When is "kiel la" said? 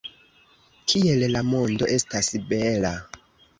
0.93-1.45